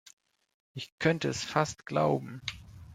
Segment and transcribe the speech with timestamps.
[0.73, 2.41] Ich könnte es fast glauben.